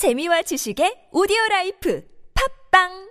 재미와 0.00 0.40
지식의 0.40 1.12
오디오 1.12 1.36
라이프 1.50 2.02
팟빵 2.32 3.10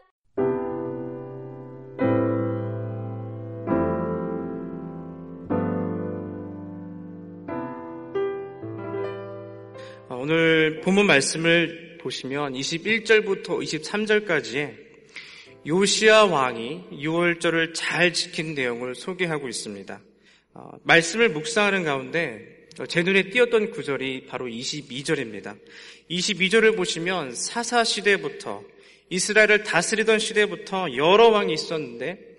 어, 10.10 10.16
오늘 10.16 10.82
본문 10.82 11.06
말씀을 11.06 12.00
보시면 12.02 12.54
21절부터 12.54 13.62
23절까지의 13.62 14.74
요시아 15.68 16.26
왕이 16.26 16.86
유월절을 16.92 17.76
잘 17.76 18.14
지킨 18.14 18.56
내용을 18.56 18.96
소개하고 18.96 19.48
있습니다. 19.48 20.02
어, 20.56 20.72
말씀을 20.82 21.30
묵상하는 21.30 21.84
가운데 21.84 22.59
제 22.88 23.04
눈에 23.04 23.30
띄었던 23.30 23.72
구절이 23.72 24.26
바로 24.28 24.46
22절입니다. 24.46 25.58
22절을 26.10 26.78
보시면 26.78 27.36
사사 27.36 27.84
시대부터 27.84 28.64
이스라엘을 29.10 29.64
다스리던 29.64 30.20
시대부터 30.20 30.96
여러 30.96 31.30
왕이 31.30 31.54
있었는데 31.54 32.30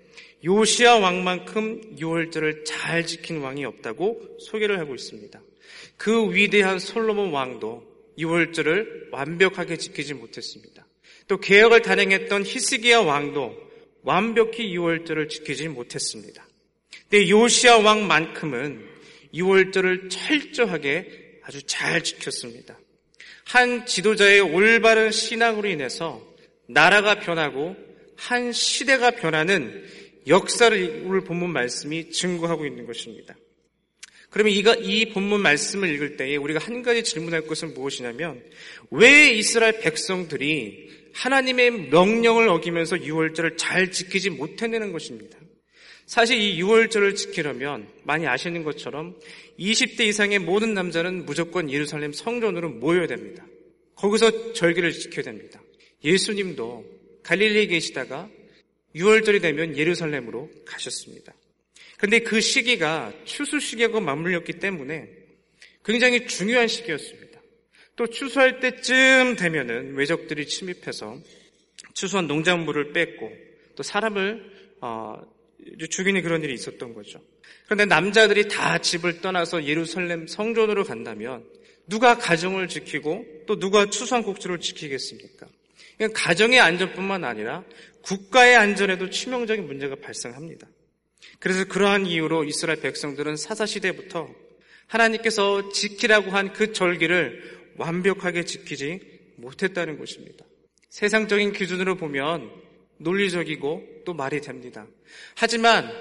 요시아 0.43 0.97
왕만큼 0.97 1.97
6월절을 1.97 2.65
잘 2.65 3.05
지킨 3.05 3.41
왕이 3.41 3.65
없다고 3.65 4.37
소개를 4.39 4.79
하고 4.79 4.95
있습니다. 4.95 5.39
그 5.97 6.33
위대한 6.33 6.79
솔로몬 6.79 7.31
왕도 7.31 7.83
6월절을 8.17 9.11
완벽하게 9.11 9.77
지키지 9.77 10.15
못했습니다. 10.15 10.87
또 11.27 11.37
개혁을 11.37 11.83
단행했던 11.83 12.43
히스기야 12.45 13.01
왕도 13.01 13.55
완벽히 14.01 14.75
6월절을 14.75 15.29
지키지 15.29 15.67
못했습니다. 15.67 16.47
근데 17.09 17.29
요시아 17.29 17.77
왕만큼은 17.77 18.90
6월절을 19.33 20.09
철저하게 20.09 21.39
아주 21.43 21.61
잘 21.63 22.03
지켰습니다. 22.03 22.79
한 23.45 23.85
지도자의 23.85 24.41
올바른 24.41 25.11
신앙으로 25.11 25.67
인해서 25.67 26.21
나라가 26.67 27.19
변하고 27.19 27.75
한 28.15 28.51
시대가 28.51 29.11
변하는 29.11 29.83
역사를 30.27 31.03
오늘 31.05 31.21
본문 31.21 31.51
말씀이 31.51 32.11
증거하고 32.11 32.65
있는 32.65 32.85
것입니다. 32.85 33.35
그러면 34.29 34.53
이가, 34.53 34.75
이 34.75 35.09
본문 35.09 35.41
말씀을 35.41 35.89
읽을 35.93 36.15
때에 36.15 36.37
우리가 36.37 36.59
한 36.59 36.83
가지 36.83 37.03
질문할 37.03 37.47
것은 37.47 37.73
무엇이냐면 37.73 38.41
왜 38.89 39.31
이스라엘 39.31 39.79
백성들이 39.81 40.89
하나님의 41.13 41.89
명령을 41.89 42.47
어기면서 42.47 42.95
6월절을 42.95 43.57
잘 43.57 43.91
지키지 43.91 44.29
못해내는 44.29 44.93
것입니다. 44.93 45.37
사실 46.11 46.41
이 46.41 46.61
6월절을 46.61 47.15
지키려면 47.15 47.87
많이 48.03 48.27
아시는 48.27 48.65
것처럼 48.65 49.17
20대 49.57 50.01
이상의 50.01 50.39
모든 50.39 50.73
남자는 50.73 51.25
무조건 51.25 51.71
예루살렘 51.71 52.11
성전으로 52.11 52.69
모여야 52.69 53.07
됩니다. 53.07 53.45
거기서 53.95 54.51
절기를 54.51 54.91
지켜야 54.91 55.23
됩니다. 55.23 55.61
예수님도 56.03 56.83
갈릴리에 57.23 57.67
계시다가 57.67 58.29
6월절이 58.93 59.41
되면 59.41 59.77
예루살렘으로 59.77 60.49
가셨습니다. 60.65 61.33
근데 61.97 62.19
그 62.19 62.41
시기가 62.41 63.13
추수 63.23 63.61
시기하고 63.61 64.01
맞물렸기 64.01 64.59
때문에 64.59 65.07
굉장히 65.85 66.27
중요한 66.27 66.67
시기였습니다. 66.67 67.39
또 67.95 68.05
추수할 68.07 68.59
때쯤 68.59 69.37
되면은 69.37 69.95
외적들이 69.95 70.45
침입해서 70.45 71.17
추수한 71.93 72.27
농작물을 72.27 72.91
뺏고 72.91 73.31
또 73.77 73.83
사람을 73.83 74.51
어, 74.81 75.21
죽이는 75.89 76.21
그런 76.21 76.43
일이 76.43 76.53
있었던 76.53 76.93
거죠. 76.93 77.21
그런데 77.65 77.85
남자들이 77.85 78.47
다 78.47 78.77
집을 78.77 79.21
떠나서 79.21 79.65
예루살렘 79.65 80.27
성전으로 80.27 80.83
간다면 80.83 81.45
누가 81.87 82.17
가정을 82.17 82.67
지키고 82.67 83.25
또 83.47 83.59
누가 83.59 83.89
추수한 83.89 84.23
곡주를 84.23 84.59
지키겠습니까? 84.59 85.47
가정의 86.13 86.59
안전뿐만 86.59 87.23
아니라 87.23 87.63
국가의 88.01 88.55
안전에도 88.55 89.09
치명적인 89.09 89.67
문제가 89.67 89.95
발생합니다. 89.95 90.67
그래서 91.39 91.65
그러한 91.65 92.05
이유로 92.05 92.43
이스라엘 92.45 92.79
백성들은 92.81 93.35
사사시대부터 93.35 94.29
하나님께서 94.87 95.69
지키라고 95.69 96.31
한 96.31 96.53
그 96.53 96.73
절기를 96.73 97.61
완벽하게 97.77 98.43
지키지 98.45 98.99
못했다는 99.37 99.97
것입니다. 99.97 100.45
세상적인 100.89 101.53
기준으로 101.53 101.95
보면 101.95 102.51
논리적이고 103.01 104.03
또 104.05 104.13
말이 104.13 104.41
됩니다. 104.41 104.87
하지만 105.35 105.91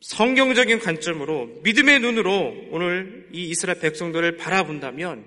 성경적인 0.00 0.80
관점으로 0.80 1.46
믿음의 1.62 2.00
눈으로 2.00 2.54
오늘 2.70 3.28
이 3.32 3.44
이스라엘 3.50 3.78
백성들을 3.80 4.36
바라본다면 4.36 5.24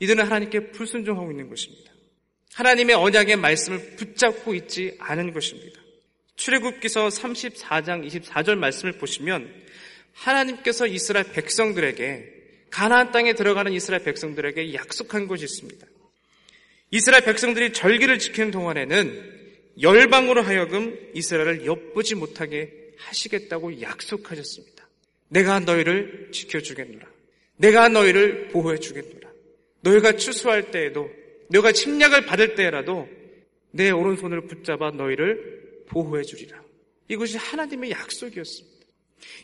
이들은 0.00 0.24
하나님께 0.24 0.70
불순종하고 0.70 1.30
있는 1.30 1.48
것입니다. 1.48 1.92
하나님의 2.54 2.96
언약의 2.96 3.36
말씀을 3.36 3.96
붙잡고 3.96 4.54
있지 4.54 4.96
않은 4.98 5.32
것입니다. 5.32 5.80
출애굽기서 6.36 7.08
34장 7.08 8.06
24절 8.06 8.56
말씀을 8.56 8.98
보시면 8.98 9.52
하나님께서 10.12 10.86
이스라엘 10.86 11.32
백성들에게 11.32 12.34
가나안 12.70 13.12
땅에 13.12 13.32
들어가는 13.32 13.72
이스라엘 13.72 14.04
백성들에게 14.04 14.74
약속한 14.74 15.26
것이 15.26 15.44
있습니다. 15.44 15.86
이스라엘 16.90 17.24
백성들이 17.24 17.72
절기를 17.72 18.18
지키는 18.18 18.50
동안에는 18.50 19.37
열방으로 19.80 20.42
하여금 20.42 20.98
이스라엘을 21.14 21.66
엿보지 21.66 22.14
못하게 22.14 22.72
하시겠다고 22.96 23.80
약속하셨습니다. 23.80 24.88
내가 25.28 25.60
너희를 25.60 26.30
지켜주겠노라. 26.32 27.06
내가 27.56 27.88
너희를 27.88 28.48
보호해 28.48 28.78
주겠노라. 28.78 29.28
너희가 29.82 30.12
추수할 30.16 30.70
때에도 30.70 31.10
너희가 31.48 31.72
침략을 31.72 32.26
받을 32.26 32.54
때라도 32.54 33.08
내 33.70 33.90
오른손을 33.90 34.46
붙잡아 34.46 34.90
너희를 34.92 35.84
보호해 35.88 36.22
주리라. 36.22 36.62
이것이 37.08 37.36
하나님의 37.36 37.90
약속이었습니다. 37.90 38.78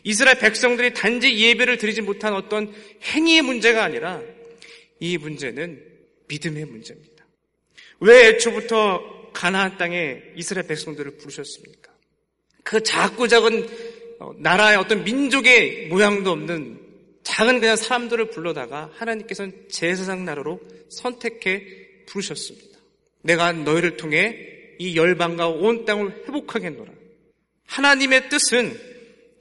이스라엘 0.03 0.39
백성들이 0.39 0.93
단지 0.93 1.37
예배를 1.37 1.77
드리지 1.77 2.01
못한 2.01 2.33
어떤 2.33 2.73
행위의 3.03 3.41
문제가 3.41 3.83
아니라 3.83 4.21
이 4.99 5.17
문제는 5.17 5.83
믿음의 6.27 6.65
문제입니다. 6.65 7.25
왜 7.99 8.29
애초부터 8.29 9.14
가나안 9.35 9.77
땅에 9.77 10.23
이스라엘 10.35 10.65
백성들을 10.65 11.17
부르셨습니까? 11.17 11.91
그 12.63 12.81
작고 12.81 13.27
작은 13.27 13.67
나라의 14.37 14.77
어떤 14.77 15.03
민족의 15.03 15.87
모양도 15.87 16.31
없는 16.31 16.79
작은 17.23 17.59
그냥 17.59 17.75
사람들을 17.75 18.29
불러다가 18.29 18.89
하나님께서는 18.95 19.67
제사상 19.69 20.25
나라로 20.25 20.59
선택해 20.89 21.63
부르셨습니다. 22.07 22.79
내가 23.21 23.51
너희를 23.51 23.97
통해 23.97 24.53
이 24.79 24.95
열방과 24.95 25.49
온 25.49 25.85
땅을 25.85 26.23
회복하겠노라. 26.27 26.91
하나님의 27.67 28.29
뜻은 28.29 28.79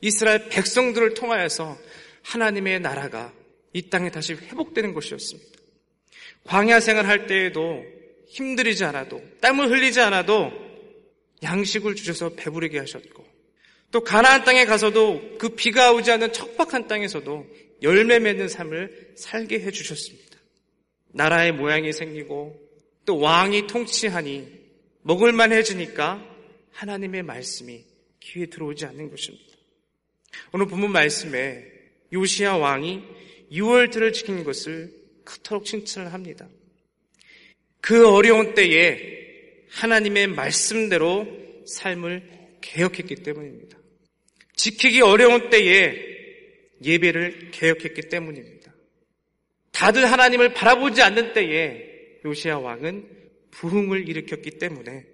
이스라엘 0.00 0.48
백성들을 0.48 1.14
통하여서 1.14 1.78
하나님의 2.22 2.80
나라가 2.80 3.32
이 3.72 3.90
땅에 3.90 4.10
다시 4.10 4.34
회복되는 4.34 4.92
것이었습니다. 4.94 5.60
광야 6.44 6.80
생활할 6.80 7.26
때에도 7.26 7.84
힘들이지 8.34 8.84
않아도 8.84 9.22
땀을 9.40 9.70
흘리지 9.70 10.00
않아도 10.00 10.50
양식을 11.42 11.94
주셔서 11.94 12.30
배부르게 12.30 12.78
하셨고 12.80 13.24
또 13.92 14.02
가나안 14.02 14.42
땅에 14.42 14.64
가서도 14.64 15.36
그 15.38 15.50
비가 15.50 15.92
오지 15.92 16.10
않는 16.10 16.32
척박한 16.32 16.88
땅에서도 16.88 17.46
열매 17.82 18.18
맺는 18.18 18.48
삶을 18.48 19.12
살게 19.16 19.60
해 19.60 19.70
주셨습니다. 19.70 20.36
나라의 21.12 21.52
모양이 21.52 21.92
생기고 21.92 22.60
또 23.06 23.18
왕이 23.18 23.68
통치하니 23.68 24.48
먹을만 25.02 25.52
해지니까 25.52 26.20
하나님의 26.72 27.22
말씀이 27.22 27.84
귀에 28.18 28.46
들어오지 28.46 28.84
않는 28.86 29.10
것입니다. 29.10 29.44
오늘 30.52 30.66
본문 30.66 30.90
말씀에 30.90 31.64
요시아 32.12 32.56
왕이 32.56 33.00
6월들을 33.52 34.12
지킨 34.12 34.42
것을 34.42 34.92
그토록 35.24 35.66
칭찬을 35.66 36.12
합니다. 36.12 36.48
그 37.84 38.08
어려운 38.08 38.54
때에 38.54 38.96
하나님의 39.68 40.28
말씀대로 40.28 41.28
삶을 41.66 42.22
개혁했기 42.62 43.16
때문입니다. 43.16 43.76
지키기 44.56 45.02
어려운 45.02 45.50
때에 45.50 45.94
예배를 46.82 47.50
개혁했기 47.50 48.08
때문입니다. 48.08 48.72
다들 49.72 50.10
하나님을 50.10 50.54
바라보지 50.54 51.02
않는 51.02 51.34
때에 51.34 51.84
요시아 52.24 52.58
왕은 52.58 53.06
부흥을 53.50 54.08
일으켰기 54.08 54.52
때문에 54.52 55.04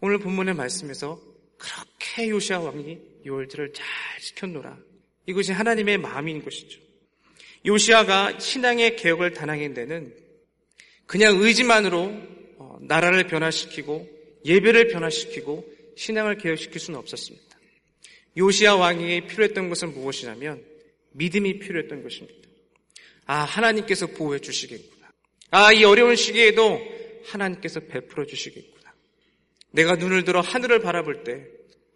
오늘 0.00 0.16
본문의 0.16 0.54
말씀에서 0.54 1.20
그렇게 1.58 2.30
요시아 2.30 2.58
왕이 2.60 3.00
요월절을 3.26 3.74
잘 3.74 3.86
지켰노라. 4.22 4.78
이것이 5.26 5.52
하나님의 5.52 5.98
마음인 5.98 6.42
것이죠. 6.42 6.80
요시아가 7.66 8.38
신앙의 8.38 8.96
개혁을 8.96 9.34
단행한 9.34 9.74
데는 9.74 10.23
그냥 11.06 11.40
의지만으로 11.40 12.12
나라를 12.80 13.26
변화시키고 13.26 14.08
예배를 14.44 14.88
변화시키고 14.88 15.64
신앙을 15.96 16.38
개혁시킬 16.38 16.80
수는 16.80 16.98
없었습니다. 16.98 17.58
요시아 18.36 18.76
왕에게 18.76 19.26
필요했던 19.26 19.68
것은 19.68 19.92
무엇이냐면 19.92 20.64
믿음이 21.12 21.60
필요했던 21.60 22.02
것입니다. 22.02 22.48
아, 23.26 23.44
하나님께서 23.44 24.08
보호해 24.08 24.40
주시겠구나. 24.40 25.10
아, 25.50 25.72
이 25.72 25.84
어려운 25.84 26.16
시기에도 26.16 26.80
하나님께서 27.24 27.80
베풀어 27.80 28.26
주시겠구나. 28.26 28.92
내가 29.70 29.96
눈을 29.96 30.24
들어 30.24 30.40
하늘을 30.40 30.80
바라볼 30.80 31.24
때 31.24 31.46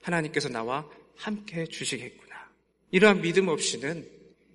하나님께서 0.03 0.49
나와 0.49 0.89
함께 1.17 1.63
해 1.63 1.67
주시겠구나. 1.67 2.51
이러한 2.93 3.21
믿음 3.21 3.49
없이는 3.49 4.09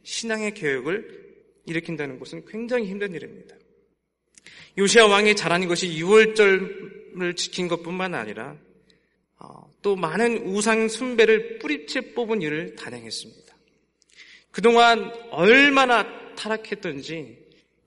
신앙의 0.03 0.53
개혁을 0.53 1.23
일으킨다는 1.65 2.17
것은 2.19 2.45
굉장히 2.45 2.87
힘든 2.87 3.13
일입니다. 3.13 3.55
요시아 4.77 5.07
왕이 5.07 5.35
잘한 5.35 5.67
것이 5.67 5.89
6월절을 5.97 7.35
지킨 7.35 7.67
것뿐만 7.67 8.15
아니라 8.15 8.57
어, 9.39 9.69
또 9.81 9.95
많은 9.95 10.47
우상 10.47 10.87
숭배를 10.87 11.59
뿌리채 11.59 12.13
뽑은 12.13 12.41
일을 12.41 12.75
단행했습니다. 12.75 13.53
그동안 14.51 15.11
얼마나 15.31 16.35
타락했던지 16.35 17.37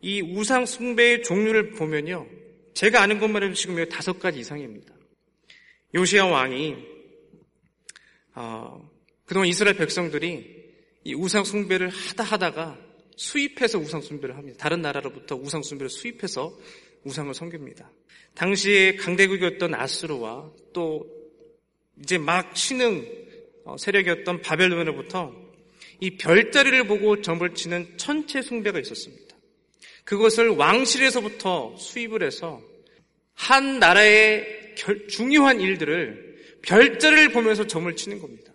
이 0.01 0.21
우상 0.23 0.67
숭배의 0.67 1.23
종류를 1.23 1.71
보면요. 1.71 2.27
제가 2.75 3.01
아는 3.03 3.19
것만 3.19 3.43
해도 3.43 3.55
지금 3.55 3.89
다섯 3.89 4.19
가지 4.19 4.41
이상입니다. 4.41 4.95
요시아 5.95 6.27
왕이 6.27 6.77
어, 8.35 8.91
그동안 9.25 9.49
이스라엘 9.49 9.77
백성들이 9.77 10.57
이 11.05 11.15
우상 11.15 11.45
숭배를 11.45 11.89
하다 11.89 12.25
하다가 12.25 12.79
수입해서 13.17 13.79
우상 13.79 14.01
숭배를 14.03 14.37
합니다. 14.37 14.59
다른 14.61 14.83
나라로부터 14.83 15.35
우상 15.37 15.63
숭배를 15.63 15.89
수입해서 15.89 16.57
우상을 17.05 17.33
섬깁니다. 17.35 17.91
당시에 18.35 18.97
강대국이었던 18.97 19.75
아수르와 19.75 20.53
또 20.73 21.07
이제 22.03 22.19
막 22.19 22.57
신흥 22.57 23.27
어, 23.65 23.77
세력이었던 23.77 24.43
바벨론으로부터 24.43 25.35
이 26.01 26.17
별자리를 26.19 26.87
보고 26.87 27.23
점을 27.23 27.55
치는 27.55 27.97
천체 27.97 28.43
숭배가 28.43 28.79
있었습니다. 28.81 29.35
그것을 30.05 30.51
왕실에서부터 30.51 31.77
수입을 31.77 32.23
해서 32.23 32.63
한 33.35 33.79
나라의 33.79 34.75
중요한 35.09 35.61
일들을 35.61 36.61
별자리를 36.63 37.33
보면서 37.33 37.67
점을 37.67 37.95
치는 37.97 38.21
겁니다. 38.21 38.53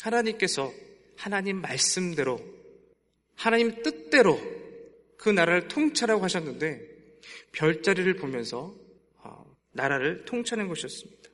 하나님께서 0.00 0.72
하나님 1.16 1.60
말씀대로 1.60 2.53
하나님 3.34 3.82
뜻대로 3.82 4.40
그 5.16 5.28
나라를 5.30 5.68
통찰하고 5.68 6.22
하셨는데 6.22 6.80
별자리를 7.52 8.14
보면서 8.16 8.74
어, 9.18 9.56
나라를 9.72 10.24
통치하는 10.24 10.68
것이었습니다. 10.68 11.30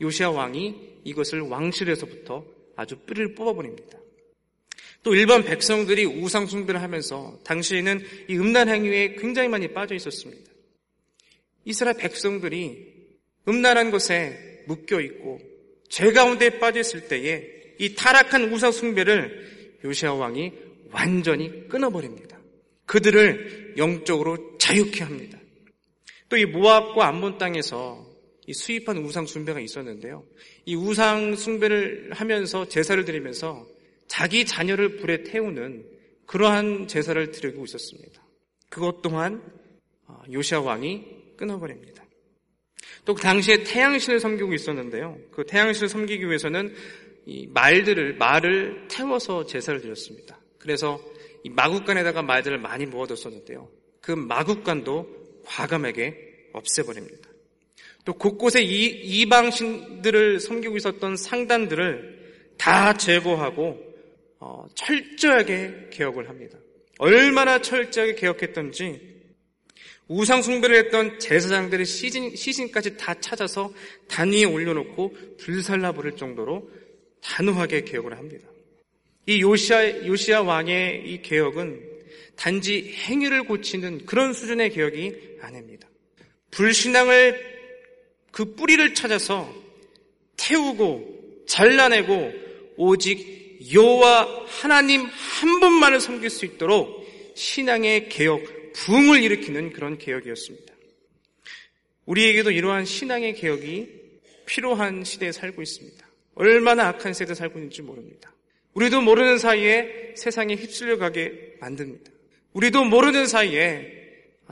요시아 0.00 0.30
왕이 0.30 1.00
이것을 1.04 1.40
왕실에서부터 1.40 2.44
아주 2.76 2.96
뿌리를 3.00 3.34
뽑아버립니다. 3.34 3.98
또 5.02 5.14
일반 5.14 5.42
백성들이 5.44 6.04
우상 6.04 6.46
숭배를 6.46 6.82
하면서 6.82 7.38
당시에는 7.44 8.00
이 8.28 8.36
음란 8.36 8.68
행위에 8.68 9.14
굉장히 9.16 9.48
많이 9.48 9.68
빠져 9.72 9.94
있었습니다. 9.94 10.50
이스라엘 11.64 11.96
백성들이 11.96 13.08
음란한 13.48 13.90
것에 13.90 14.64
묶여 14.66 15.00
있고 15.00 15.40
죄 15.88 16.12
가운데 16.12 16.58
빠져 16.58 16.80
있을 16.80 17.08
때에 17.08 17.74
이 17.78 17.94
타락한 17.94 18.52
우상 18.52 18.72
숭배를 18.72 19.78
요시아 19.84 20.14
왕이 20.14 20.52
완전히 20.92 21.68
끊어버립니다. 21.68 22.38
그들을 22.86 23.74
영적으로 23.76 24.58
자유케 24.58 25.04
합니다. 25.04 25.38
또 26.28 26.36
이 26.36 26.44
모압과 26.44 27.08
암몬 27.08 27.38
땅에서 27.38 28.06
이 28.46 28.52
수입한 28.52 28.98
우상 28.98 29.26
숭배가 29.26 29.60
있었는데요. 29.60 30.24
이 30.64 30.74
우상 30.74 31.36
숭배를 31.36 32.10
하면서 32.12 32.66
제사를 32.68 33.04
드리면서 33.04 33.66
자기 34.08 34.44
자녀를 34.44 34.96
불에 34.96 35.22
태우는 35.22 35.84
그러한 36.26 36.88
제사를 36.88 37.30
드리고 37.30 37.64
있었습니다. 37.64 38.24
그것 38.68 39.02
또한 39.02 39.42
어, 40.06 40.22
요시아 40.32 40.60
왕이 40.60 41.36
끊어버립니다. 41.36 42.04
또 43.04 43.14
그 43.14 43.22
당시에 43.22 43.64
태양신을 43.64 44.20
섬기고 44.20 44.52
있었는데요. 44.52 45.18
그 45.30 45.44
태양신을 45.44 45.88
섬기기 45.88 46.26
위해서는 46.26 46.74
이 47.26 47.46
말들을 47.48 48.16
말을 48.16 48.88
태워서 48.88 49.46
제사를 49.46 49.80
드렸습니다. 49.80 50.39
그래서 50.60 51.00
이 51.42 51.48
마국간에다가 51.48 52.22
말들을 52.22 52.58
많이 52.58 52.86
모아뒀었는데요. 52.86 53.68
그 54.00 54.12
마국간도 54.12 55.42
과감하게 55.44 56.50
없애버립니다. 56.52 57.28
또 58.04 58.14
곳곳에 58.14 58.62
이, 58.62 58.86
이방신들을 58.86 60.40
섬기고 60.40 60.76
있었던 60.76 61.16
상단들을 61.16 62.54
다 62.56 62.94
제거하고 62.94 63.78
어, 64.38 64.66
철저하게 64.74 65.88
개혁을 65.90 66.28
합니다. 66.28 66.58
얼마나 66.98 67.60
철저하게 67.60 68.14
개혁했던지 68.14 69.10
우상 70.08 70.42
숭배를 70.42 70.76
했던 70.76 71.18
제사장들의 71.18 71.86
시신, 71.86 72.34
시신까지 72.34 72.96
다 72.96 73.14
찾아서 73.14 73.72
단 74.08 74.32
위에 74.32 74.44
올려놓고 74.44 75.14
불살라 75.38 75.92
버릴 75.92 76.16
정도로 76.16 76.68
단호하게 77.22 77.84
개혁을 77.84 78.18
합니다. 78.18 78.49
이 79.30 79.42
요시아, 79.42 80.06
요시아 80.06 80.42
왕의 80.42 81.04
이 81.06 81.22
개혁은 81.22 81.80
단지 82.34 82.92
행위를 82.96 83.44
고치는 83.44 84.04
그런 84.04 84.32
수준의 84.32 84.70
개혁이 84.70 85.38
아닙니다. 85.40 85.88
불신앙을 86.50 87.40
그 88.32 88.56
뿌리를 88.56 88.92
찾아서 88.92 89.54
태우고 90.36 91.44
잘라내고 91.46 92.32
오직 92.76 93.60
여호와 93.72 94.46
하나님 94.48 95.02
한 95.02 95.60
분만을 95.60 96.00
섬길 96.00 96.28
수 96.28 96.44
있도록 96.44 97.06
신앙의 97.36 98.08
개혁, 98.08 98.42
부흥을 98.72 99.22
일으키는 99.22 99.72
그런 99.72 99.96
개혁이었습니다. 99.96 100.74
우리에게도 102.06 102.50
이러한 102.50 102.84
신앙의 102.84 103.34
개혁이 103.34 103.86
필요한 104.46 105.04
시대에 105.04 105.30
살고 105.30 105.62
있습니다. 105.62 106.04
얼마나 106.34 106.88
악한 106.88 107.14
세대에 107.14 107.36
살고 107.36 107.60
있는지 107.60 107.82
모릅니다. 107.82 108.34
우리도 108.74 109.00
모르는 109.00 109.38
사이에 109.38 110.14
세상에 110.16 110.54
휩쓸려 110.54 110.98
가게 110.98 111.56
만듭니다. 111.60 112.10
우리도 112.52 112.84
모르는 112.84 113.26
사이에 113.26 113.98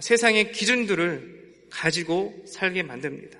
세상의 0.00 0.52
기준들을 0.52 1.38
가지고 1.70 2.34
살게 2.46 2.82
만듭니다. 2.82 3.38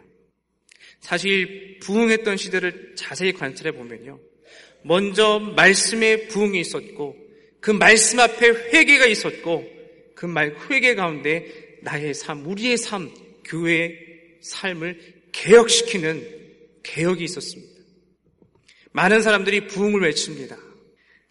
사실 1.01 1.79
부흥했던 1.81 2.37
시대를 2.37 2.95
자세히 2.97 3.33
관찰해 3.33 3.73
보면요. 3.73 4.19
먼저 4.83 5.39
말씀의 5.39 6.29
부흥이 6.29 6.61
있었고 6.61 7.17
그 7.61 7.71
말씀 7.71 8.21
앞에 8.21 8.49
회개가 8.49 9.07
있었고 9.07 9.79
그 10.15 10.27
말 10.27 10.57
회개 10.69 10.97
가운데 10.97 11.79
나의 11.83 12.13
삶, 12.13 12.45
우리의 12.45 12.77
삶, 12.77 13.13
교회의 13.45 13.97
삶을 14.41 14.99
개혁시키는 15.31 16.39
개혁이 16.83 17.23
있었습니다. 17.25 17.73
많은 18.91 19.23
사람들이 19.23 19.69
부흥을 19.69 20.03
외칩니다. 20.03 20.57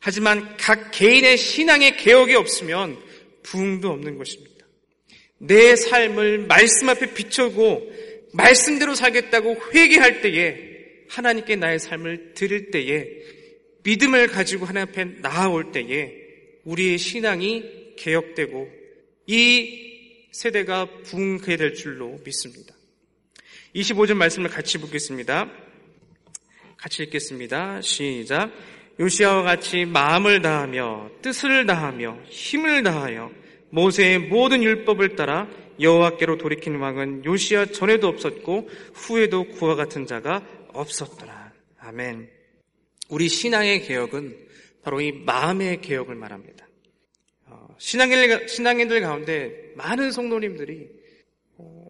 하지만 0.07 0.55
각 0.55 0.91
개인의 0.91 1.35
신앙의 1.35 1.97
개혁이 1.97 2.33
없으면 2.33 2.97
부흥도 3.43 3.89
없는 3.89 4.17
것입니다. 4.17 4.65
내 5.37 5.75
삶을 5.75 6.47
말씀 6.47 6.87
앞에 6.87 7.13
비추고 7.13 7.91
말씀대로 8.31 8.95
살겠다고 8.95 9.57
회개할 9.73 10.21
때에 10.21 10.55
하나님께 11.09 11.57
나의 11.57 11.79
삶을 11.79 12.35
드릴 12.35 12.71
때에 12.71 13.05
믿음을 13.83 14.27
가지고 14.27 14.65
하나님 14.65 14.87
앞에 14.87 15.03
나아올 15.19 15.73
때에 15.73 16.13
우리의 16.63 16.97
신앙이 16.99 17.95
개혁되고 17.97 18.71
이 19.27 20.27
세대가 20.31 20.85
부흥하게 21.03 21.57
될 21.57 21.73
줄로 21.73 22.17
믿습니다. 22.23 22.73
25절 23.75 24.13
말씀을 24.13 24.49
같이 24.49 24.77
보겠습니다. 24.77 25.51
같이 26.77 27.03
읽겠습니다. 27.03 27.81
시작. 27.81 28.76
요시아와 28.99 29.43
같이 29.43 29.85
마음을 29.85 30.41
다하며 30.41 31.11
뜻을 31.21 31.65
다하며 31.65 32.19
힘을 32.29 32.83
다하여 32.83 33.31
모세의 33.69 34.19
모든 34.19 34.63
율법을 34.63 35.15
따라 35.15 35.47
여호와께로 35.79 36.37
돌이킨 36.37 36.77
왕은 36.77 37.25
요시아 37.25 37.67
전에도 37.67 38.07
없었고 38.07 38.69
후에도 38.93 39.47
그와 39.51 39.75
같은 39.75 40.07
자가 40.07 40.43
없었더라. 40.69 41.53
아멘. 41.79 42.29
우리 43.09 43.29
신앙의 43.29 43.83
개혁은 43.83 44.35
바로 44.83 45.01
이 45.01 45.11
마음의 45.11 45.81
개혁을 45.81 46.15
말합니다. 46.15 46.67
어, 47.45 47.67
신앙인들, 47.77 48.47
신앙인들 48.47 49.01
가운데 49.01 49.71
많은 49.75 50.11
성도님들이 50.11 50.89
어, 51.57 51.85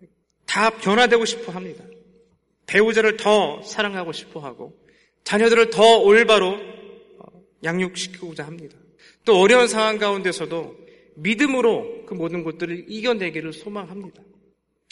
다 0.45 0.69
변화되고 0.71 1.23
싶어 1.25 1.51
합니다. 1.51 1.83
배우자를 2.65 3.17
더 3.17 3.61
사랑하고 3.61 4.11
싶어 4.11 4.41
하고 4.41 4.77
자녀들을 5.23 5.69
더 5.69 5.99
올바로 5.99 6.49
어, 6.49 6.76
양육시키고자 7.63 8.45
합니다. 8.45 8.77
또 9.25 9.39
어려운 9.39 9.67
상황 9.67 9.97
가운데서도 9.97 10.77
믿음으로 11.15 12.05
그 12.05 12.13
모든 12.13 12.43
것들을 12.43 12.85
이겨내기를 12.87 13.53
소망합니다. 13.53 14.21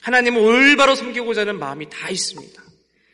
하나님을 0.01 0.41
올바로 0.41 0.95
섬기고자 0.95 1.41
하는 1.41 1.59
마음이 1.59 1.87
다 1.89 2.09
있습니다. 2.09 2.63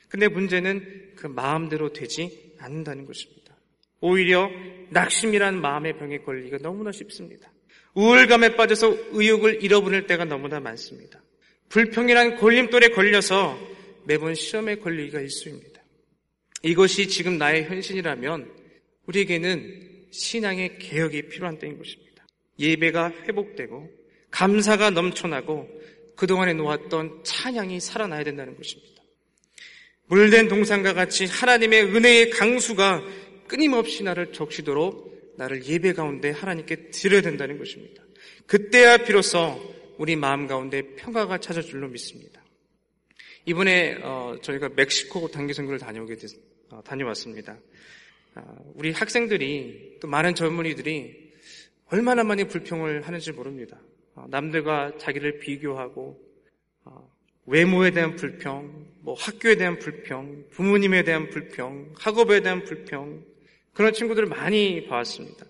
근데 0.09 0.27
문제는 0.27 1.13
그 1.15 1.27
마음대로 1.27 1.93
되지 1.93 2.53
않는다는 2.59 3.05
것입니다. 3.05 3.55
오히려 4.01 4.49
낙심이란 4.89 5.61
마음의 5.61 5.97
병에 5.97 6.19
걸리기가 6.19 6.57
너무나 6.61 6.91
쉽습니다. 6.91 7.51
우울감에 7.93 8.55
빠져서 8.55 8.95
의욕을 9.11 9.63
잃어버릴 9.63 10.07
때가 10.07 10.25
너무나 10.25 10.59
많습니다. 10.59 11.21
불평이란 11.69 12.37
걸림돌에 12.37 12.89
걸려서 12.89 13.57
매번 14.05 14.35
시험에 14.35 14.75
걸리기가 14.75 15.21
일수입니다. 15.21 15.81
이것이 16.63 17.07
지금 17.07 17.37
나의 17.37 17.65
현실이라면 17.65 18.60
우리에게는 19.07 20.07
신앙의 20.11 20.77
개혁이 20.79 21.29
필요한 21.29 21.57
때인 21.59 21.77
것입니다. 21.77 22.25
예배가 22.59 23.11
회복되고 23.27 23.89
감사가 24.29 24.89
넘쳐나고 24.91 25.67
그동안에 26.15 26.53
놓았던 26.53 27.23
찬양이 27.23 27.79
살아나야 27.79 28.23
된다는 28.23 28.55
것입니다. 28.55 29.01
물된 30.07 30.47
동산과 30.47 30.93
같이 30.93 31.25
하나님의 31.25 31.83
은혜의 31.95 32.29
강수가 32.31 33.03
끊임없이 33.47 34.03
나를 34.03 34.33
적시도록 34.33 35.35
나를 35.37 35.65
예배 35.65 35.93
가운데 35.93 36.29
하나님께 36.29 36.89
드려야 36.91 37.21
된다는 37.21 37.57
것입니다. 37.57 38.03
그때야 38.45 38.97
비로소 38.97 39.59
우리 39.97 40.15
마음 40.15 40.47
가운데 40.47 40.81
평화가 40.95 41.39
찾을 41.39 41.63
줄로 41.63 41.87
믿습니다. 41.87 42.43
이번에 43.45 43.99
어, 44.03 44.35
저희가 44.41 44.69
멕시코 44.75 45.27
단기 45.29 45.53
선교를 45.53 45.79
다녀오게 45.79 46.15
됐, 46.15 46.29
어, 46.69 46.81
다녀왔습니다. 46.83 47.57
어, 48.35 48.73
우리 48.75 48.91
학생들이 48.91 49.97
또 50.01 50.07
많은 50.07 50.35
젊은이들이 50.35 51.31
얼마나 51.87 52.23
많이 52.23 52.45
불평을 52.45 53.01
하는지 53.01 53.31
모릅니다. 53.31 53.79
어, 54.15 54.25
남들과 54.29 54.97
자기를 54.97 55.39
비교하고 55.39 56.19
어, 56.85 57.11
외모에 57.45 57.91
대한 57.91 58.15
불평, 58.15 58.87
뭐 59.01 59.15
학교에 59.15 59.55
대한 59.55 59.79
불평, 59.79 60.45
부모님에 60.51 61.03
대한 61.03 61.29
불평, 61.29 61.93
학업에 61.97 62.41
대한 62.41 62.63
불평 62.63 63.23
그런 63.73 63.93
친구들을 63.93 64.27
많이 64.27 64.87
봐왔습니다. 64.87 65.45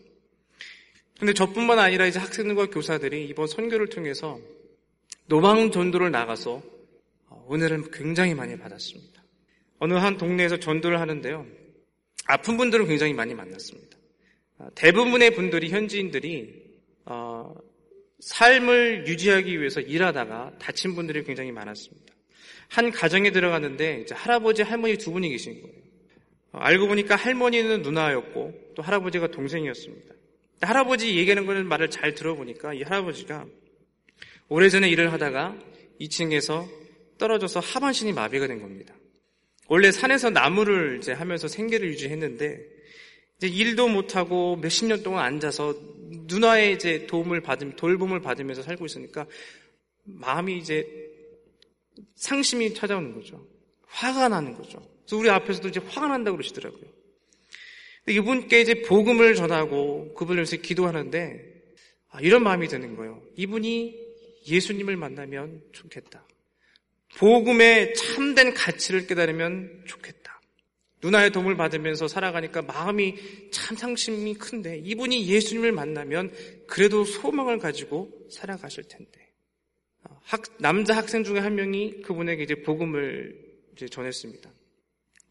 근데 1.19 1.33
저뿐만 1.33 1.77
아니라 1.77 2.07
이제 2.07 2.17
학생들과 2.17 2.71
교사들이 2.71 3.27
이번 3.27 3.45
선교를 3.45 3.89
통해서 3.89 4.39
노방 5.27 5.69
전도를 5.69 6.09
나가서 6.09 6.63
은혜를 7.51 7.91
굉장히 7.91 8.33
많이 8.33 8.57
받았습니다. 8.57 9.21
어느 9.77 9.93
한 9.93 10.17
동네에서 10.17 10.57
전도를 10.57 10.99
하는데요. 10.99 11.60
아픈 12.31 12.55
분들은 12.55 12.87
굉장히 12.87 13.13
많이 13.13 13.33
만났습니다. 13.33 13.97
대부분의 14.75 15.35
분들이 15.35 15.69
현지인들이 15.69 16.63
어, 17.05 17.53
삶을 18.19 19.05
유지하기 19.07 19.59
위해서 19.59 19.81
일하다가 19.81 20.53
다친 20.57 20.95
분들이 20.95 21.23
굉장히 21.23 21.51
많았습니다. 21.51 22.13
한 22.69 22.91
가정에 22.91 23.31
들어갔는데 23.31 24.05
할아버지 24.11 24.61
할머니 24.61 24.95
두 24.97 25.11
분이 25.11 25.27
계신 25.29 25.61
거예요. 25.61 25.75
어, 26.53 26.59
알고 26.59 26.87
보니까 26.87 27.17
할머니는 27.17 27.81
누나였고 27.81 28.73
또 28.75 28.81
할아버지가 28.81 29.27
동생이었습니다. 29.27 30.15
할아버지 30.61 31.17
얘기하는 31.17 31.45
거는 31.45 31.67
말을 31.67 31.89
잘 31.89 32.13
들어보니까 32.13 32.75
이 32.75 32.83
할아버지가 32.83 33.45
오래전에 34.47 34.89
일을 34.89 35.11
하다가 35.11 35.57
2층에서 35.99 36.65
떨어져서 37.17 37.59
하반신이 37.59 38.13
마비가 38.13 38.47
된 38.47 38.61
겁니다. 38.61 38.93
원래 39.71 39.89
산에서 39.89 40.29
나무를 40.29 40.97
이제 40.97 41.13
하면서 41.13 41.47
생계를 41.47 41.87
유지했는데 41.91 42.61
이제 43.37 43.47
일도 43.47 43.87
못하고 43.87 44.57
몇십 44.57 44.87
년 44.89 45.01
동안 45.01 45.23
앉아서 45.23 45.73
누나의 46.27 46.73
이제 46.73 47.07
도움을 47.07 47.39
받으 47.39 47.73
돌봄을 47.77 48.19
받으면서 48.19 48.63
살고 48.63 48.85
있으니까 48.85 49.25
마음이 50.03 50.57
이제 50.57 50.85
상심이 52.15 52.73
찾아오는 52.73 53.13
거죠. 53.13 53.47
화가 53.85 54.27
나는 54.27 54.55
거죠. 54.55 54.85
그래서 55.05 55.15
우리 55.15 55.29
앞에서도 55.29 55.69
이제 55.69 55.79
화가 55.79 56.09
난다고 56.09 56.35
그러시더라고요. 56.35 56.83
이분께 58.09 58.59
이제 58.59 58.81
복음을 58.81 59.35
전하고 59.35 60.13
그분을 60.15 60.39
위해서 60.39 60.57
기도하는데 60.57 61.63
아, 62.09 62.19
이런 62.19 62.43
마음이 62.43 62.67
드는 62.67 62.97
거예요. 62.97 63.23
이분이 63.37 63.97
예수님을 64.49 64.97
만나면 64.97 65.61
좋겠다. 65.71 66.25
복음의 67.17 67.93
참된 67.93 68.53
가치를 68.53 69.07
깨달으면 69.07 69.83
좋겠다. 69.85 70.21
누나의 71.03 71.31
도움을 71.31 71.57
받으면서 71.57 72.07
살아가니까 72.07 72.61
마음이 72.61 73.15
참 73.51 73.75
상심이 73.75 74.35
큰데 74.35 74.77
이분이 74.83 75.27
예수님을 75.27 75.71
만나면 75.71 76.31
그래도 76.67 77.03
소망을 77.03 77.57
가지고 77.57 78.11
살아가실 78.29 78.83
텐데. 78.85 79.31
학, 80.23 80.43
남자 80.59 80.95
학생 80.95 81.23
중에 81.23 81.39
한 81.39 81.55
명이 81.55 82.01
그분에게 82.01 82.43
이제 82.43 82.55
복음을 82.55 83.35
이제 83.73 83.87
전했습니다. 83.87 84.49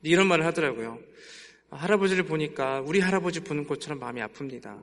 이런 0.03 0.27
말을 0.27 0.45
하더라고요. 0.47 0.99
할아버지를 1.71 2.25
보니까 2.25 2.81
우리 2.81 3.01
할아버지 3.01 3.41
보는 3.41 3.67
것처럼 3.67 4.01
마음이 4.01 4.21
아픕니다. 4.21 4.81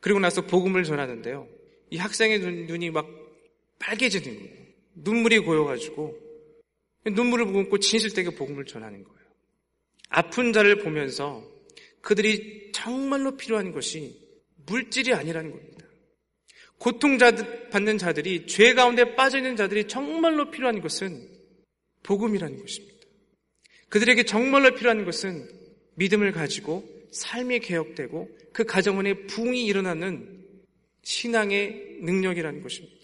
그리고 0.00 0.18
나서 0.20 0.46
복음을 0.46 0.84
전하는데요. 0.84 1.48
이 1.90 1.98
학생의 1.98 2.40
눈, 2.40 2.82
이막 2.82 3.06
빨개지는 3.78 4.38
거예요. 4.38 4.61
눈물이 4.94 5.40
고여가지고 5.40 6.18
눈물을 7.06 7.46
머금고 7.46 7.78
진실되게 7.78 8.30
복음을 8.30 8.64
전하는 8.64 9.02
거예요. 9.04 9.20
아픈 10.08 10.52
자를 10.52 10.78
보면서 10.78 11.42
그들이 12.00 12.70
정말로 12.72 13.36
필요한 13.36 13.72
것이 13.72 14.20
물질이 14.66 15.12
아니라는 15.14 15.50
겁니다. 15.50 15.86
고통 16.78 17.16
받는 17.70 17.98
자들이 17.98 18.46
죄 18.46 18.74
가운데 18.74 19.14
빠져 19.14 19.38
있는 19.38 19.56
자들이 19.56 19.86
정말로 19.86 20.50
필요한 20.50 20.80
것은 20.80 21.28
복음이라는 22.02 22.58
것입니다. 22.58 22.98
그들에게 23.88 24.24
정말로 24.24 24.74
필요한 24.74 25.04
것은 25.04 25.48
믿음을 25.94 26.32
가지고 26.32 26.88
삶이 27.12 27.60
개혁되고 27.60 28.28
그 28.52 28.64
가정원에 28.64 29.26
붕이 29.26 29.64
일어나는 29.64 30.44
신앙의 31.02 31.98
능력이라는 32.00 32.62
것입니다. 32.62 33.01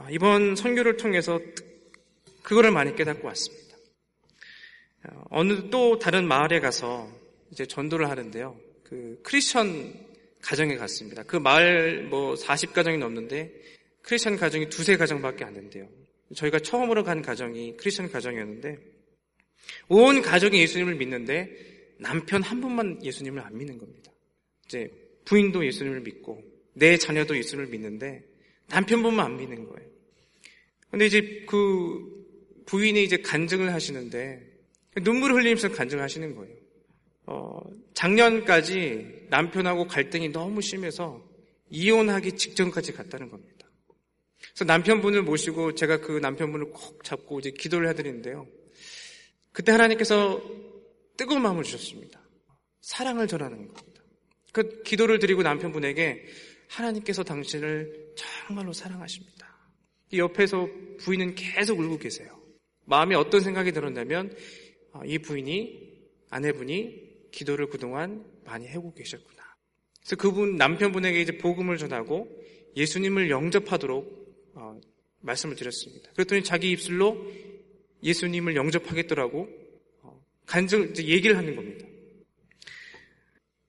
아, 0.00 0.06
이번 0.10 0.56
선교를 0.56 0.96
통해서 0.96 1.38
그거를 2.42 2.70
많이 2.70 2.96
깨닫고 2.96 3.26
왔습니다. 3.28 3.76
아, 5.02 5.24
어느 5.28 5.68
또 5.68 5.98
다른 5.98 6.26
마을에 6.26 6.58
가서 6.58 7.10
이제 7.50 7.66
전도를 7.66 8.08
하는데요. 8.08 8.58
그 8.82 9.20
크리스천 9.22 9.92
가정에 10.40 10.76
갔습니다. 10.76 11.22
그 11.24 11.36
마을 11.36 12.04
뭐 12.04 12.34
40가정이 12.34 12.98
넘는데 12.98 13.52
크리스천 14.00 14.36
가정이 14.36 14.70
두세 14.70 14.96
가정밖에 14.96 15.44
안 15.44 15.52
된대요. 15.52 15.86
저희가 16.34 16.60
처음으로 16.60 17.04
간 17.04 17.20
가정이 17.20 17.76
크리스천 17.76 18.10
가정이었는데 18.10 18.78
온 19.88 20.22
가족이 20.22 20.58
예수님을 20.58 20.94
믿는데 20.94 21.94
남편 21.98 22.42
한 22.42 22.62
분만 22.62 23.04
예수님을 23.04 23.42
안 23.42 23.58
믿는 23.58 23.76
겁니다. 23.76 24.10
이제 24.64 24.90
부인도 25.26 25.66
예수님을 25.66 26.00
믿고 26.00 26.42
내 26.72 26.96
자녀도 26.96 27.36
예수님을 27.36 27.70
믿는데 27.70 28.30
남편분만 28.70 29.26
안 29.26 29.36
믿는 29.36 29.68
거예요. 29.68 29.88
근데 30.90 31.06
이제 31.06 31.44
그 31.46 32.20
부인이 32.66 33.02
이제 33.02 33.18
간증을 33.18 33.72
하시는데 33.72 34.46
눈물을 35.02 35.36
흘리면서 35.36 35.70
간증을 35.70 36.02
하시는 36.02 36.34
거예요. 36.34 36.54
어, 37.26 37.60
작년까지 37.94 39.26
남편하고 39.28 39.86
갈등이 39.86 40.30
너무 40.30 40.60
심해서 40.60 41.22
이혼하기 41.70 42.32
직전까지 42.32 42.92
갔다는 42.92 43.28
겁니다. 43.28 43.68
그래서 44.48 44.64
남편분을 44.64 45.22
모시고 45.22 45.74
제가 45.74 46.00
그 46.00 46.18
남편분을 46.18 46.70
꼭 46.70 47.04
잡고 47.04 47.38
이제 47.38 47.50
기도를 47.50 47.88
해드리는데요. 47.90 48.46
그때 49.52 49.72
하나님께서 49.72 50.42
뜨거운 51.16 51.42
마음을 51.42 51.62
주셨습니다. 51.62 52.20
사랑을 52.80 53.28
전하는 53.28 53.68
겁니다. 53.68 54.02
그 54.52 54.82
기도를 54.82 55.18
드리고 55.18 55.42
남편분에게 55.42 56.26
하나님께서 56.68 57.22
당신을 57.22 58.09
정말로 58.20 58.72
사랑하십니다. 58.72 59.48
이 60.12 60.18
옆에서 60.18 60.68
부인은 60.98 61.34
계속 61.34 61.78
울고 61.78 61.98
계세요. 61.98 62.38
마음에 62.84 63.14
어떤 63.14 63.40
생각이 63.40 63.72
들었냐면 63.72 64.34
아, 64.92 65.02
이 65.06 65.18
부인이 65.18 65.90
아내분이 66.30 67.30
기도를 67.30 67.68
그동안 67.68 68.24
많이 68.44 68.66
해오고 68.66 68.94
계셨구나. 68.94 69.42
그래서 70.00 70.16
그분 70.16 70.56
남편분에게 70.56 71.20
이제 71.20 71.38
복음을 71.38 71.76
전하고 71.78 72.28
예수님을 72.76 73.30
영접하도록 73.30 74.52
어, 74.54 74.80
말씀을 75.20 75.54
드렸습니다. 75.54 76.10
그랬더니 76.12 76.42
자기 76.42 76.70
입술로 76.72 77.24
예수님을 78.02 78.56
영접하겠더라고 78.56 79.48
어, 80.02 80.24
간증 80.46 80.94
얘기를 80.96 81.36
하는 81.36 81.54
겁니다. 81.54 81.86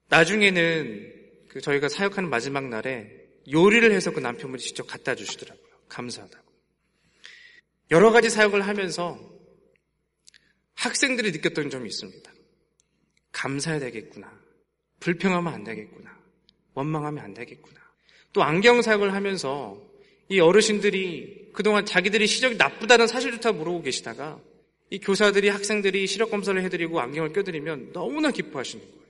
나중에는 0.10 1.14
그 1.50 1.62
저희가 1.62 1.90
사역하는 1.90 2.30
마지막 2.30 2.68
날에 2.68 3.21
요리를 3.52 3.92
해서 3.92 4.12
그 4.12 4.20
남편분이 4.20 4.62
직접 4.62 4.86
갖다 4.86 5.16
주시더라고요. 5.16 5.66
감사하다고. 5.90 6.52
여러 7.92 8.12
가지 8.12 8.30
사역을 8.30 8.62
하면서 8.62 9.20
학생들이 10.76 11.32
느꼈던 11.32 11.70
점이 11.70 11.88
있습니다. 11.88 12.32
감사해야 13.32 13.80
되겠구나. 13.80 14.32
불평하면 15.00 15.54
안 15.54 15.64
되겠구나. 15.64 16.18
원망하면 16.74 17.24
안 17.24 17.34
되겠구나. 17.34 17.80
또 18.34 18.44
안경 18.44 18.82
사역을 18.82 19.14
하면서 19.14 19.82
이 20.30 20.40
어르신들이 20.40 21.50
그동안 21.54 21.86
자기들이 21.86 22.28
시력이 22.28 22.56
나쁘다는 22.56 23.08
사실조차 23.08 23.52
모르고 23.52 23.82
계시다가 23.82 24.40
이 24.90 25.00
교사들이 25.00 25.50
학생들이 25.50 26.08
시력 26.08 26.32
검사를 26.32 26.62
해드리고 26.62 27.00
안경을 27.00 27.34
껴드리면 27.34 27.92
너무나 27.92 28.32
기뻐하시는 28.32 28.84
거예요. 28.86 29.01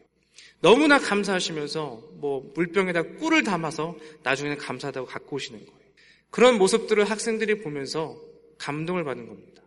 너무나 0.61 0.99
감사하시면서 0.99 2.09
뭐 2.13 2.51
물병에다 2.55 3.01
꿀을 3.17 3.43
담아서 3.43 3.97
나중에는 4.23 4.57
감사하다고 4.57 5.07
갖고 5.07 5.35
오시는 5.35 5.59
거예요. 5.59 5.81
그런 6.29 6.57
모습들을 6.57 7.03
학생들이 7.03 7.59
보면서 7.59 8.17
감동을 8.57 9.03
받는 9.03 9.27
겁니다. 9.27 9.63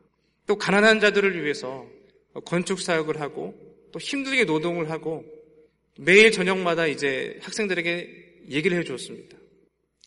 또 0.46 0.56
가난한 0.56 1.00
자들을 1.00 1.42
위해서 1.42 1.86
건축 2.44 2.80
사역을 2.80 3.20
하고 3.20 3.54
또 3.92 3.98
힘들게 3.98 4.44
노동을 4.44 4.90
하고 4.90 5.24
매일 5.98 6.30
저녁마다 6.30 6.86
이제 6.86 7.38
학생들에게 7.42 8.44
얘기를 8.50 8.78
해주었습니다. 8.78 9.36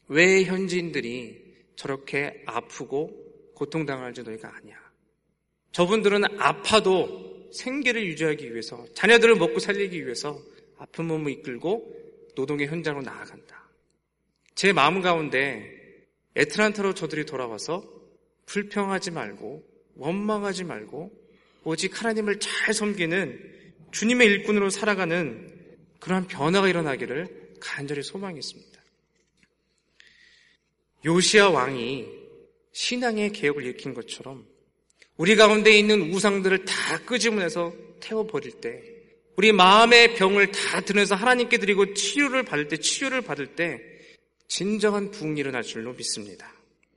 왜 0.10 0.44
현지인들이 0.44 1.56
저렇게 1.76 2.44
아프고 2.46 3.12
고통당할지 3.56 4.24
너희가 4.24 4.54
아냐. 4.56 4.76
저분들은 5.72 6.40
아파도 6.40 7.50
생계를 7.52 8.06
유지하기 8.08 8.52
위해서 8.52 8.86
자녀들을 8.94 9.36
먹고 9.36 9.60
살리기 9.60 10.04
위해서 10.04 10.40
아픈 10.78 11.06
몸을 11.06 11.32
이끌고 11.32 12.08
노동의 12.36 12.68
현장으로 12.68 13.04
나아간다. 13.04 13.70
제 14.56 14.74
마음 14.74 15.02
가운데 15.02 15.78
애틀란타로 16.36 16.94
저들이 16.94 17.26
돌아와서 17.26 17.84
불평하지 18.46 19.12
말고 19.12 19.64
원망하지 19.96 20.64
말고 20.64 21.12
오직 21.64 22.00
하나님을 22.00 22.40
잘 22.40 22.74
섬기는 22.74 23.58
주님의 23.92 24.28
일꾼으로 24.28 24.70
살아가는 24.70 25.56
그러한 26.00 26.28
변화가 26.28 26.68
일어나기를 26.68 27.56
간절히 27.60 28.04
소망했습니다. 28.04 28.82
요시아 31.06 31.50
왕이 31.50 32.08
신앙의 32.72 33.32
개혁을 33.32 33.64
일으킨 33.64 33.94
것처럼 33.94 34.46
우리 35.18 35.36
가운데 35.36 35.78
있는 35.78 36.14
우상들을 36.14 36.66
다 36.66 37.04
끄집어내서 37.06 37.74
태워버릴 38.00 38.62
때 38.62 38.97
우리 39.38 39.52
마음의 39.52 40.16
병을 40.16 40.52
다 40.52 40.82
드러내서 40.82 41.14
하나님께 41.14 41.60
드리고 41.60 41.94
치료를 41.94 42.42
받을 42.42 42.68
때 42.68 42.78
치료를 42.78 43.22
받을 43.22 43.56
때 43.56 43.80
진정한 44.48 45.12
부흥이 45.12 45.40
일어날 45.40 45.62
줄로 45.62 45.94
믿습니다. 45.94 46.52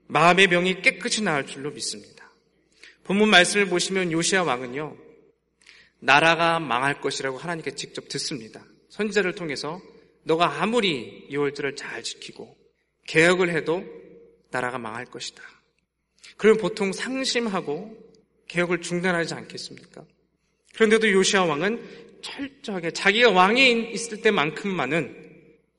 마음의 0.07 0.49
병이 0.49 0.81
깨끗이 0.81 1.23
나을 1.23 1.47
줄로 1.47 1.71
믿습니다. 1.71 2.33
본문 3.05 3.29
말씀을 3.29 3.67
보시면 3.67 4.11
요시아 4.13 4.43
왕은요 4.43 4.97
나라가 5.99 6.59
망할 6.59 7.03
것이라고 7.03 7.37
하나님께 7.37 7.75
직접 7.75 8.09
듣습니다. 8.09 8.65
선지자를 8.89 9.35
통해서 9.35 9.83
너가 10.23 10.63
아무리 10.63 11.27
이월절을 11.29 11.77
잘 11.77 12.03
지키고 12.03 12.57
개혁을 13.07 13.51
해도 13.51 13.85
나라가 14.51 14.79
망할 14.79 15.05
것이다. 15.05 15.43
그러면 16.39 16.63
보통 16.63 16.95
상심하고 16.95 17.99
개혁을 18.49 18.81
중단하지 18.81 19.35
않겠습니까? 19.35 20.07
그런데도 20.75 21.11
요시아 21.11 21.45
왕은 21.45 22.21
철저하게 22.23 22.93
자기가 22.93 23.31
왕이 23.31 23.93
있을 23.93 24.21
때만큼만은 24.21 25.17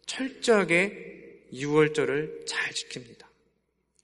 철저하게 0.05 1.47
유월절을 1.53 2.43
잘 2.45 2.71
지킵니다. 2.71 3.25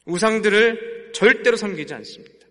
우상들을 0.05 1.11
절대로 1.13 1.57
섬기지 1.57 1.93
않습니다. 1.93 2.47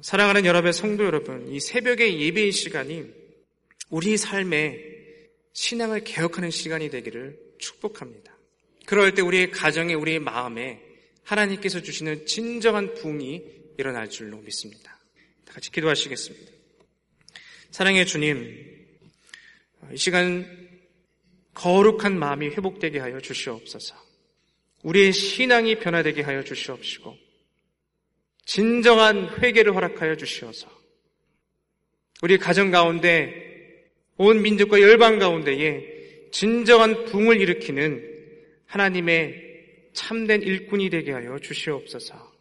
사랑하는 0.00 0.44
여러분의 0.44 0.72
성도 0.72 1.04
여러분, 1.04 1.48
이 1.52 1.60
새벽의 1.60 2.20
예배의 2.20 2.52
시간이 2.52 3.04
우리 3.90 4.16
삶에 4.16 4.94
신앙을 5.52 6.04
개혁하는 6.04 6.50
시간이 6.50 6.90
되기를 6.90 7.38
축복합니다. 7.58 8.36
그럴 8.86 9.14
때 9.14 9.22
우리의 9.22 9.50
가정에, 9.50 9.94
우리의 9.94 10.18
마음에 10.18 10.82
하나님께서 11.22 11.80
주시는 11.80 12.26
진정한 12.26 12.94
부흥이 12.94 13.42
일어날 13.78 14.08
줄로 14.08 14.38
믿습니다. 14.38 14.93
다 14.93 14.93
같이 15.54 15.70
기도하시겠습니다. 15.70 16.50
사랑의 17.70 18.06
주님, 18.06 18.88
이 19.92 19.96
시간 19.96 20.44
거룩한 21.54 22.18
마음이 22.18 22.48
회복되게 22.48 22.98
하여 22.98 23.20
주시옵소서. 23.20 23.94
우리의 24.82 25.12
신앙이 25.12 25.78
변화되게 25.78 26.22
하여 26.22 26.42
주시옵시고, 26.42 27.16
진정한 28.44 29.28
회개를 29.38 29.76
허락하여 29.76 30.16
주시어서, 30.16 30.68
우리 32.22 32.36
가정 32.36 32.72
가운데 32.72 33.86
온 34.16 34.42
민족과 34.42 34.80
열방 34.80 35.20
가운데에 35.20 36.30
진정한 36.32 37.04
붕을 37.04 37.40
일으키는 37.40 38.02
하나님의 38.66 39.90
참된 39.92 40.42
일꾼이 40.42 40.90
되게 40.90 41.12
하여 41.12 41.38
주시옵소서. 41.38 42.32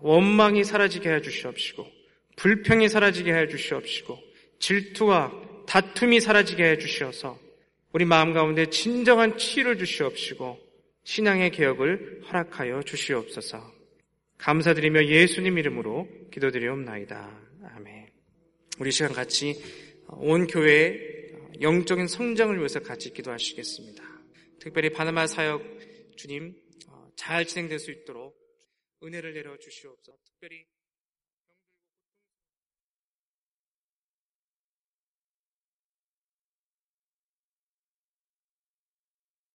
원망이 0.00 0.62
사라지게 0.62 1.08
하여 1.08 1.20
주시옵시고 1.20 1.95
불평이 2.36 2.88
사라지게 2.88 3.32
하여 3.32 3.48
주시옵시고 3.48 4.18
질투와 4.58 5.64
다툼이 5.66 6.20
사라지게 6.20 6.62
하여 6.62 6.78
주시어서 6.78 7.38
우리 7.92 8.04
마음 8.04 8.32
가운데 8.32 8.66
진정한 8.66 9.38
치유를 9.38 9.78
주시옵시고 9.78 10.58
신앙의 11.04 11.50
개혁을 11.50 12.22
허락하여 12.28 12.82
주시옵소서. 12.82 13.72
감사드리며 14.38 15.06
예수님 15.06 15.56
이름으로 15.56 16.08
기도드리옵나이다. 16.30 17.40
아멘. 17.74 18.10
우리 18.78 18.90
시간 18.90 19.12
같이 19.12 19.54
온 20.08 20.46
교회의 20.46 21.32
영적인 21.60 22.06
성장을 22.06 22.56
위해서 22.58 22.80
같이 22.80 23.12
기도하시겠습니다. 23.12 24.04
특별히 24.58 24.90
바나마 24.90 25.26
사역 25.26 25.62
주님 26.16 26.54
잘 27.16 27.46
진행될 27.46 27.78
수 27.78 27.90
있도록 27.90 28.36
은혜를 29.02 29.32
내려 29.32 29.56
주시옵소서. 29.56 30.18
특별히 30.24 30.64